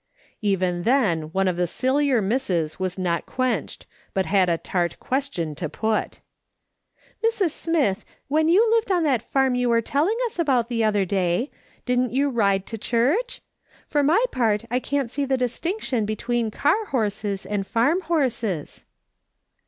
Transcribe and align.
Even 0.41 0.81
then, 0.81 1.31
one 1.31 1.47
of 1.47 1.57
the 1.57 1.67
sillier 1.67 2.23
misses 2.23 2.79
was 2.79 2.97
not 2.97 3.27
quenched, 3.27 3.85
but 4.15 4.25
had 4.25 4.49
a 4.49 4.57
tart 4.57 4.99
question 4.99 5.53
to 5.53 5.69
put:" 5.69 6.21
Mrs. 7.23 7.51
Smith, 7.51 8.03
when 8.27 8.47
you 8.47 8.67
lived 8.71 8.91
on 8.91 9.03
that 9.03 9.21
farm 9.21 9.53
you 9.53 9.69
were 9.69 9.79
telling 9.79 10.17
us 10.25 10.39
about 10.39 10.69
the 10.69 10.83
other 10.83 11.05
day, 11.05 11.51
didn't 11.85 12.11
you 12.13 12.29
ride 12.31 12.65
to 12.65 12.79
church? 12.79 13.43
For 13.87 14.01
my 14.01 14.25
part 14.31 14.63
1 14.71 14.79
can't 14.81 15.11
see 15.11 15.23
the 15.23 15.37
distinction 15.37 16.07
between 16.07 16.49
car 16.49 16.85
horses 16.85 17.45
and 17.45 17.67
farm 17.67 18.01
horses." 18.01 18.85